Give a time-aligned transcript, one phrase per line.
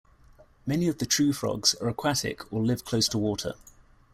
[0.65, 3.53] Many of the true frogs are aquatic or live close to water.